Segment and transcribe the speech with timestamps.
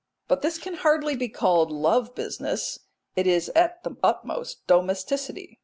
[0.27, 2.79] But this can hardly be called love business;
[3.15, 5.59] it is at the utmost domesticity.